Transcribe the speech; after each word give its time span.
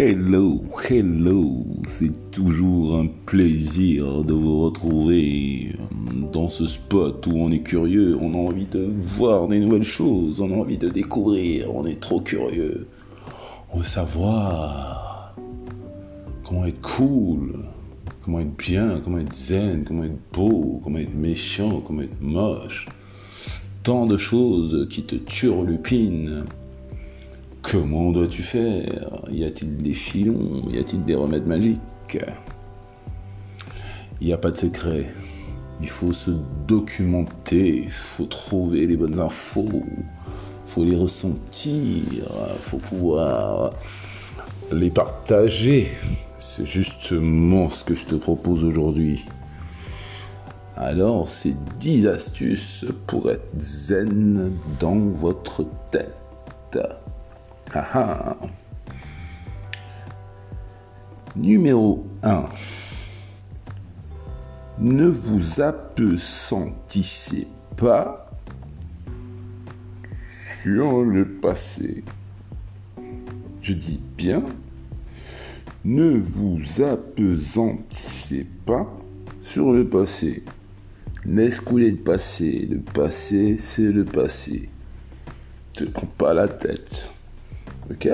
Hello, 0.00 0.62
hello, 0.88 1.66
c'est 1.88 2.30
toujours 2.30 3.00
un 3.00 3.08
plaisir 3.26 4.22
de 4.22 4.32
vous 4.32 4.62
retrouver 4.66 5.72
dans 6.32 6.46
ce 6.46 6.68
spot 6.68 7.26
où 7.26 7.32
on 7.32 7.50
est 7.50 7.64
curieux, 7.64 8.16
on 8.20 8.32
a 8.32 8.36
envie 8.36 8.66
de 8.66 8.88
voir 9.16 9.48
des 9.48 9.58
nouvelles 9.58 9.82
choses, 9.82 10.40
on 10.40 10.52
a 10.52 10.54
envie 10.54 10.78
de 10.78 10.88
découvrir, 10.88 11.74
on 11.74 11.84
est 11.84 11.98
trop 11.98 12.20
curieux. 12.20 12.86
On 13.72 13.78
veut 13.78 13.84
savoir 13.84 15.34
comment 16.44 16.64
être 16.66 16.80
cool, 16.80 17.58
comment 18.22 18.38
être 18.38 18.56
bien, 18.56 19.00
comment 19.02 19.18
être 19.18 19.34
zen, 19.34 19.82
comment 19.82 20.04
être 20.04 20.32
beau, 20.32 20.80
comment 20.84 20.98
être 20.98 21.16
méchant, 21.16 21.82
comment 21.84 22.02
être 22.02 22.22
moche. 22.22 22.86
Tant 23.82 24.06
de 24.06 24.16
choses 24.16 24.86
qui 24.90 25.02
te 25.02 25.16
turlupinent. 25.16 26.44
Comment 27.70 28.12
dois-tu 28.12 28.42
faire? 28.42 29.20
Y 29.30 29.44
a-t-il 29.44 29.76
des 29.76 29.92
filons? 29.92 30.62
Y 30.70 30.78
a-t-il 30.78 31.04
des 31.04 31.14
remèdes 31.14 31.46
magiques? 31.46 32.18
Il 34.22 34.26
n'y 34.26 34.32
a 34.32 34.38
pas 34.38 34.50
de 34.50 34.56
secret. 34.56 35.12
Il 35.82 35.88
faut 35.90 36.14
se 36.14 36.30
documenter, 36.66 37.82
il 37.84 37.90
faut 37.90 38.24
trouver 38.24 38.86
les 38.86 38.96
bonnes 38.96 39.20
infos, 39.20 39.68
il 39.70 40.04
faut 40.66 40.82
les 40.82 40.96
ressentir, 40.96 42.04
il 42.06 42.62
faut 42.62 42.78
pouvoir 42.78 43.72
les 44.72 44.90
partager. 44.90 45.88
C'est 46.38 46.64
justement 46.64 47.68
ce 47.68 47.84
que 47.84 47.94
je 47.94 48.06
te 48.06 48.14
propose 48.14 48.64
aujourd'hui. 48.64 49.26
Alors, 50.74 51.28
c'est 51.28 51.54
10 51.80 52.06
astuces 52.06 52.86
pour 53.06 53.30
être 53.30 53.50
zen 53.58 54.52
dans 54.80 54.98
votre 54.98 55.66
tête. 55.90 56.78
Ah 57.74 57.86
ah. 57.92 58.36
Numéro 61.36 62.06
1. 62.22 62.48
Ne 64.78 65.08
vous 65.08 65.60
appesantissez 65.60 67.46
pas 67.76 68.30
sur 70.62 71.02
le 71.04 71.26
passé. 71.26 72.04
Je 73.60 73.74
dis 73.74 74.00
bien, 74.16 74.42
ne 75.84 76.16
vous 76.16 76.60
appesantissez 76.82 78.46
pas 78.64 78.86
sur 79.42 79.72
le 79.72 79.86
passé. 79.86 80.42
Laisse 81.26 81.60
couler 81.60 81.90
le 81.90 81.98
passé. 81.98 82.66
Le 82.70 82.78
passé, 82.80 83.58
c'est 83.58 83.92
le 83.92 84.04
passé. 84.04 84.70
Te 85.74 85.84
prends 85.84 86.06
pas 86.06 86.32
la 86.32 86.48
tête. 86.48 87.12
Ok 87.90 88.08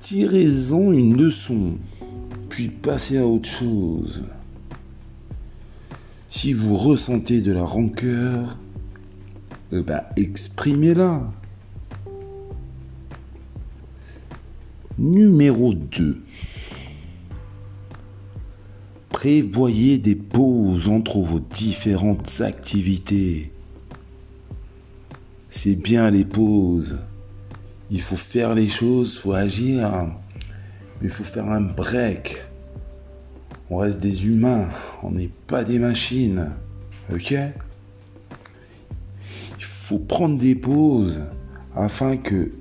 Tirez-en 0.00 0.92
une 0.92 1.16
leçon, 1.16 1.78
puis 2.48 2.68
passez 2.68 3.18
à 3.18 3.26
autre 3.26 3.48
chose. 3.48 4.22
Si 6.28 6.52
vous 6.52 6.76
ressentez 6.76 7.40
de 7.40 7.52
la 7.52 7.62
rancœur, 7.62 8.58
ben, 9.70 10.02
exprimez-la. 10.16 11.32
Numéro 14.98 15.72
2. 15.72 16.22
Prévoyez 19.08 19.98
des 19.98 20.14
pauses 20.14 20.88
entre 20.88 21.20
vos 21.20 21.40
différentes 21.40 22.40
activités. 22.40 23.52
C'est 25.48 25.76
bien 25.76 26.10
les 26.10 26.24
pauses. 26.24 26.98
Il 27.92 28.00
faut 28.00 28.16
faire 28.16 28.54
les 28.54 28.68
choses, 28.68 29.12
il 29.14 29.20
faut 29.20 29.32
agir. 29.34 30.08
Il 31.02 31.10
faut 31.10 31.24
faire 31.24 31.50
un 31.50 31.60
break. 31.60 32.42
On 33.68 33.76
reste 33.76 34.00
des 34.00 34.26
humains, 34.26 34.70
on 35.02 35.10
n'est 35.10 35.30
pas 35.46 35.62
des 35.62 35.78
machines. 35.78 36.52
Ok? 37.12 37.32
Il 39.58 39.64
faut 39.64 39.98
prendre 39.98 40.38
des 40.38 40.54
pauses 40.54 41.20
afin 41.76 42.16
que 42.16 42.52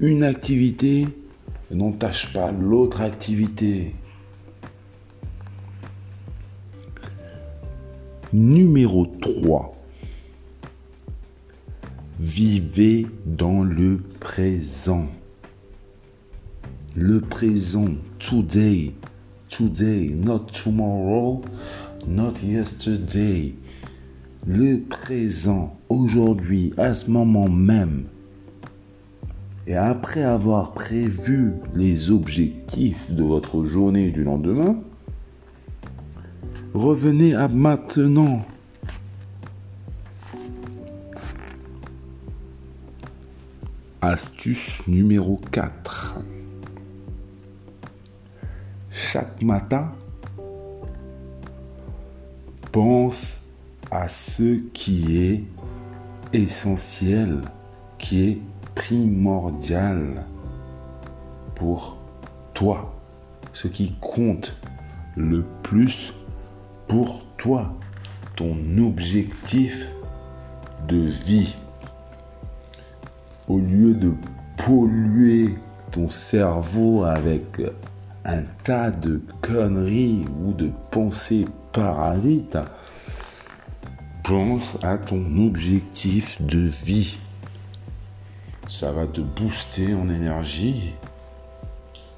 une 0.00 0.24
activité 0.24 1.08
n'entache 1.70 2.32
pas 2.32 2.50
l'autre 2.50 3.02
activité. 3.02 3.94
Numéro 8.32 9.04
3. 9.06 9.73
Vivez 12.20 13.08
dans 13.26 13.64
le 13.64 13.98
présent. 14.20 15.08
Le 16.94 17.20
présent, 17.20 17.88
today, 18.20 18.92
today, 19.48 20.14
not 20.16 20.46
tomorrow, 20.62 21.42
not 22.06 22.34
yesterday. 22.40 23.54
Le 24.46 24.82
présent, 24.82 25.76
aujourd'hui, 25.88 26.72
à 26.76 26.94
ce 26.94 27.10
moment 27.10 27.48
même. 27.48 28.04
Et 29.66 29.74
après 29.74 30.22
avoir 30.22 30.72
prévu 30.72 31.54
les 31.74 32.12
objectifs 32.12 33.10
de 33.10 33.24
votre 33.24 33.64
journée 33.64 34.12
du 34.12 34.22
lendemain, 34.22 34.76
revenez 36.74 37.34
à 37.34 37.48
maintenant. 37.48 38.44
Astuce 44.06 44.86
numéro 44.86 45.36
4. 45.50 46.20
Chaque 48.90 49.40
matin, 49.40 49.92
pense 52.70 53.40
à 53.90 54.08
ce 54.08 54.60
qui 54.74 55.16
est 55.16 55.44
essentiel, 56.34 57.40
qui 57.98 58.28
est 58.28 58.38
primordial 58.74 60.26
pour 61.54 61.96
toi, 62.52 62.94
ce 63.54 63.68
qui 63.68 63.94
compte 64.02 64.54
le 65.16 65.46
plus 65.62 66.12
pour 66.88 67.24
toi, 67.38 67.72
ton 68.36 68.54
objectif 68.76 69.88
de 70.88 70.98
vie 70.98 71.54
au 73.48 73.58
lieu 73.58 73.94
de 73.94 74.14
polluer 74.56 75.54
ton 75.90 76.08
cerveau 76.08 77.04
avec 77.04 77.60
un 78.24 78.42
tas 78.64 78.90
de 78.90 79.20
conneries 79.42 80.24
ou 80.42 80.52
de 80.52 80.70
pensées 80.90 81.46
parasites, 81.72 82.58
pense 84.22 84.78
à 84.82 84.96
ton 84.96 85.44
objectif 85.44 86.40
de 86.40 86.70
vie. 86.84 87.18
Ça 88.68 88.92
va 88.92 89.06
te 89.06 89.20
booster 89.20 89.94
en 89.94 90.08
énergie. 90.08 90.94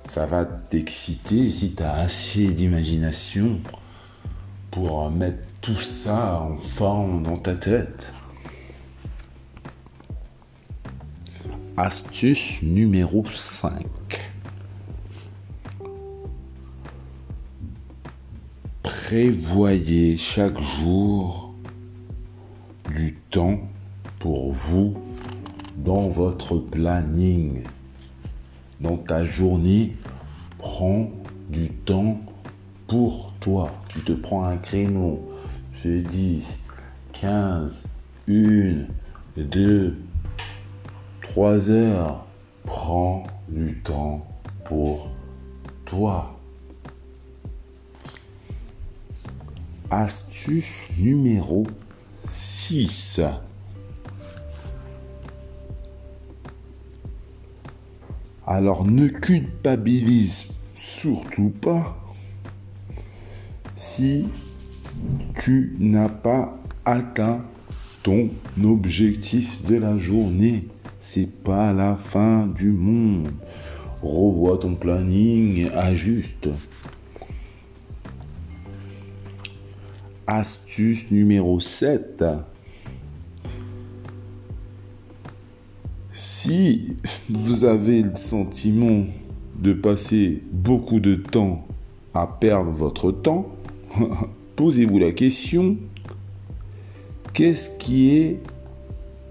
Ça 0.07 0.27
va 0.27 0.45
t'exciter 0.45 1.51
si 1.51 1.75
tu 1.75 1.83
as 1.83 1.95
assez 1.95 2.53
d'imagination 2.53 3.59
pour 4.71 5.11
mettre 5.11 5.43
tout 5.61 5.81
ça 5.81 6.41
en 6.41 6.59
forme 6.59 7.25
dans 7.25 7.39
ta 7.39 7.57
tête. 7.57 8.13
Astuce 11.79 12.63
numéro 12.63 13.23
5. 13.31 13.85
Prévoyez 18.83 20.17
chaque 20.17 20.59
jour 20.63 21.53
du 22.91 23.19
temps 23.31 23.61
pour 24.19 24.55
vous 24.55 24.95
dans 25.77 26.09
votre 26.09 26.57
planning. 26.57 27.65
Dans 28.81 28.97
ta 28.97 29.27
journée, 29.27 29.97
prends 30.57 31.11
du 31.51 31.69
temps 31.69 32.23
pour 32.87 33.35
toi. 33.39 33.71
Tu 33.91 34.01
te 34.01 34.13
prends 34.13 34.45
un 34.45 34.57
créneau. 34.57 35.31
Je 35.85 36.01
10, 36.01 36.59
15, 37.13 37.83
1, 38.31 38.87
2, 39.37 39.95
3 41.37 41.69
heures. 41.69 42.25
Prends 42.65 43.25
du 43.47 43.79
temps 43.85 44.27
pour 44.65 45.11
toi. 45.85 46.35
Astuce 49.91 50.87
numéro 50.97 51.67
6. 52.27 53.21
Alors 58.47 58.87
ne 58.87 59.07
culpabilise 59.09 60.55
surtout 60.75 61.53
pas 61.61 62.03
si 63.75 64.27
tu 65.43 65.77
n'as 65.81 66.09
pas 66.09 66.57
atteint 66.87 67.45
ton 68.03 68.31
objectif 68.65 69.63
de 69.67 69.77
la 69.77 69.99
journée 69.99 70.67
c'est 71.09 71.31
pas 71.31 71.73
la 71.73 71.95
fin 71.95 72.49
du 72.49 72.73
monde. 72.73 73.31
revois 74.03 74.59
ton 74.59 74.75
planning, 74.75 75.71
ajuste. 75.73 76.49
Astuce 80.27 81.11
numéro 81.13 81.61
7. 81.61 82.25
Si 86.13 86.97
vous 87.31 87.65
avez 87.65 88.03
le 88.03 88.17
sentiment 88.17 89.07
de 89.61 89.73
passer 89.73 90.43
beaucoup 90.53 90.99
de 90.99 91.15
temps 91.15 91.69
à 92.15 92.27
perdre 92.27 92.73
votre 92.73 93.13
temps, 93.13 93.55
posez-vous 94.57 94.99
la 94.99 95.13
question, 95.13 95.77
qu'est-ce 97.33 97.79
qui 97.79 98.11
est 98.11 98.41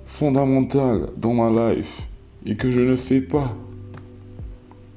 fondamental 0.05 1.09
dans 1.17 1.33
ma 1.33 1.73
life 1.73 2.01
et 2.45 2.55
que 2.55 2.71
je 2.71 2.81
ne 2.81 2.95
fais 2.95 3.21
pas 3.21 3.55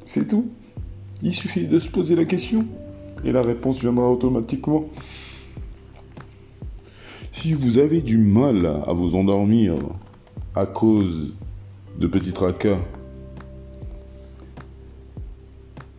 C'est 0.06 0.28
tout. 0.28 0.48
Il 1.22 1.34
suffit 1.34 1.66
de 1.66 1.80
se 1.80 1.88
poser 1.88 2.14
la 2.14 2.24
question 2.24 2.64
et 3.24 3.32
la 3.32 3.42
réponse 3.42 3.80
viendra 3.80 4.08
automatiquement. 4.08 4.84
Si 7.32 7.52
vous 7.52 7.78
avez 7.78 8.00
du 8.00 8.18
mal 8.18 8.66
à 8.66 8.92
vous 8.92 9.14
endormir 9.14 9.74
à 10.54 10.66
cause 10.66 11.34
de 11.98 12.06
petits 12.06 12.32
tracas, 12.32 12.78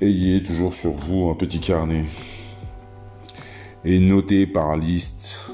ayez 0.01 0.41
toujours 0.43 0.73
sur 0.73 0.91
vous 0.91 1.29
un 1.29 1.35
petit 1.35 1.59
carnet 1.59 2.05
et 3.85 3.99
notez 3.99 4.47
par 4.47 4.77
liste 4.77 5.51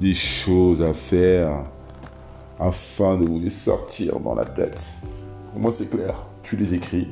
les 0.00 0.14
choses 0.14 0.82
à 0.82 0.92
faire 0.92 1.64
afin 2.58 3.16
de 3.16 3.26
vous 3.26 3.38
les 3.38 3.50
sortir 3.50 4.20
dans 4.20 4.34
la 4.34 4.44
tête. 4.44 4.96
Moi, 5.56 5.70
c'est 5.70 5.88
clair. 5.88 6.14
Tu 6.42 6.56
les 6.56 6.74
écris. 6.74 7.08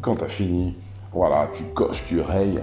Quand 0.00 0.16
tu 0.16 0.24
as 0.24 0.28
fini, 0.28 0.76
voilà, 1.12 1.48
tu 1.54 1.64
coches, 1.74 2.04
tu 2.06 2.20
rayes. 2.20 2.60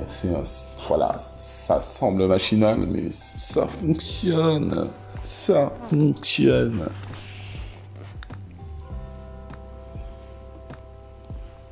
Voilà, 0.88 1.18
ça 1.18 1.82
semble 1.82 2.28
machinal, 2.28 2.80
mais 2.80 3.12
ça 3.12 3.66
fonctionne. 3.68 4.90
Ça 5.24 5.72
fonctionne. 5.88 6.88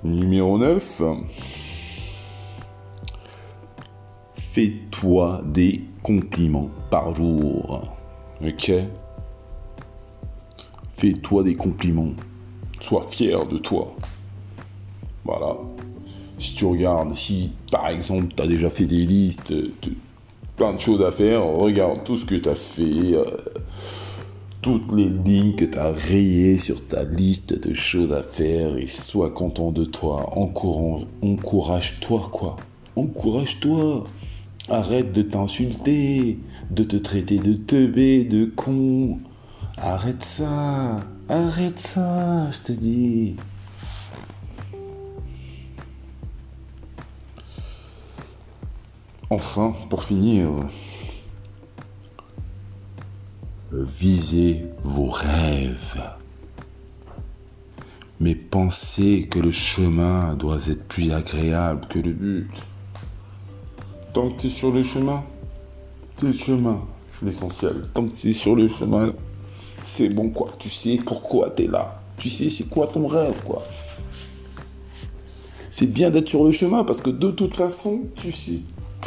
Numéro 0.03 0.57
9. 0.57 1.01
Fais-toi 4.35 5.41
des 5.45 5.83
compliments 6.01 6.69
par 6.89 7.13
jour. 7.13 7.83
Ok 8.41 8.71
Fais-toi 10.99 11.43
des 11.43 11.55
compliments. 11.55 12.11
Sois 12.81 13.07
fier 13.09 13.47
de 13.47 13.57
toi. 13.57 13.95
Voilà. 15.23 15.55
Si 16.37 16.55
tu 16.55 16.65
regardes, 16.65 17.15
si 17.15 17.53
par 17.71 17.87
exemple 17.87 18.33
tu 18.35 18.43
as 18.43 18.47
déjà 18.47 18.69
fait 18.69 18.83
des 18.83 19.05
listes, 19.05 19.53
plein 20.57 20.73
de 20.73 20.79
choses 20.79 21.01
à 21.01 21.13
faire, 21.13 21.45
regarde 21.45 22.03
tout 22.03 22.17
ce 22.17 22.25
que 22.25 22.35
tu 22.35 22.49
as 22.49 22.55
fait, 22.55 23.13
euh, 23.13 23.23
toutes 24.61 24.91
les 24.91 25.07
lignes 25.07 25.55
que 25.55 25.63
tu 25.63 25.77
as 25.77 25.89
rayées 25.89 26.57
sur 26.57 26.85
ta 26.85 27.05
liste 27.05 27.57
de 27.65 27.73
choses 27.73 28.11
à 28.11 28.21
faire 28.21 28.75
et 28.75 28.87
sois 28.87 29.29
content 29.29 29.71
de 29.71 29.85
toi. 29.85 30.37
Encourage-toi 31.21 32.29
quoi. 32.29 32.57
Encourage-toi. 32.97 34.03
Arrête 34.67 35.13
de 35.13 35.21
t'insulter, 35.21 36.39
de 36.71 36.83
te 36.83 36.97
traiter 36.97 37.37
de 37.37 37.53
teubé, 37.55 38.25
de 38.25 38.43
con. 38.43 39.19
Arrête 39.81 40.23
ça. 40.25 40.99
Arrête 41.29 41.79
ça, 41.79 42.51
je 42.51 42.59
te 42.59 42.71
dis. 42.73 43.35
Enfin, 49.29 49.73
pour 49.89 50.03
finir, 50.03 50.49
visez 53.71 54.65
vos 54.83 55.09
rêves. 55.09 56.01
Mais 58.19 58.35
pensez 58.35 59.29
que 59.31 59.39
le 59.39 59.51
chemin 59.51 60.33
doit 60.33 60.67
être 60.67 60.87
plus 60.89 61.13
agréable 61.13 61.87
que 61.87 61.99
le 61.99 62.11
but. 62.11 62.51
Tant 64.13 64.31
que 64.31 64.41
tu 64.41 64.47
es 64.47 64.49
sur 64.49 64.71
le 64.71 64.83
chemin, 64.83 65.23
c'est 66.17 66.25
le 66.25 66.33
chemin, 66.33 66.81
l'essentiel. 67.21 67.83
Tant 67.93 68.05
que 68.05 68.11
tu 68.13 68.31
es 68.31 68.33
sur 68.33 68.57
le 68.57 68.67
chemin, 68.67 69.13
c'est 69.89 70.09
bon 70.09 70.29
quoi. 70.29 70.49
Tu 70.59 70.69
sais 70.69 70.99
pourquoi 71.03 71.51
tu 71.55 71.63
es 71.63 71.67
là. 71.67 71.99
Tu 72.17 72.29
sais 72.29 72.49
c'est 72.49 72.69
quoi 72.69 72.87
ton 72.87 73.07
rêve 73.07 73.41
quoi. 73.43 73.65
C'est 75.71 75.87
bien 75.87 76.09
d'être 76.09 76.29
sur 76.29 76.45
le 76.45 76.51
chemin 76.51 76.83
parce 76.83 77.01
que 77.01 77.09
de 77.09 77.31
toute 77.31 77.55
façon, 77.55 78.03
tu 78.15 78.31
sais 78.31 78.59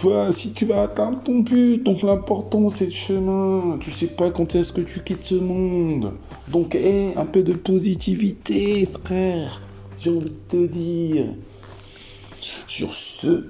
pas 0.03 0.33
si 0.33 0.53
tu 0.53 0.67
vas 0.67 0.83
atteindre 0.83 1.21
ton 1.23 1.39
but. 1.39 1.79
Donc 1.83 2.03
l'important 2.03 2.69
c'est 2.69 2.87
le 2.87 2.91
chemin. 2.91 3.79
Tu 3.81 3.91
sais 3.91 4.09
pas 4.09 4.31
quand 4.31 4.55
est-ce 4.55 4.73
que 4.73 4.81
tu 4.81 5.01
quittes 5.01 5.25
ce 5.25 5.37
monde. 5.37 6.13
Donc 6.49 6.75
hé, 6.75 7.13
un 7.17 7.27
peu 7.27 7.43
de 7.43 7.53
positivité, 7.53 8.85
frère. 8.87 9.63
J'ai 9.99 10.11
envie 10.11 10.31
de 10.31 10.37
te 10.49 10.67
dire. 10.67 11.27
Sur 12.67 12.93
ce, 12.93 13.47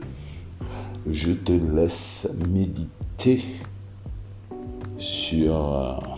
je 1.11 1.33
te 1.33 1.53
laisse 1.53 2.29
méditer 2.51 3.43
sur 4.99 6.12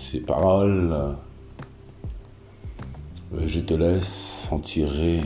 ces 0.00 0.20
paroles. 0.20 0.92
Euh, 0.92 1.12
je 3.46 3.60
te 3.60 3.74
laisse 3.74 4.48
en 4.50 4.58
tirer 4.58 5.20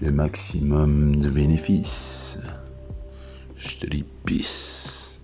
le 0.00 0.10
maximum 0.12 1.16
de 1.16 1.28
bénéfices. 1.28 2.38
Je 3.56 3.78
te 3.78 3.86
dis 3.86 4.04
peace. 4.24 5.20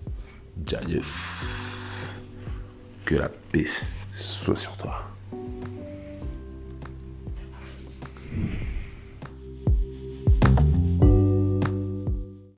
Que 3.05 3.15
la 3.15 3.29
paix 3.51 3.65
soit 4.11 4.55
sur 4.55 4.77
toi. 4.77 5.12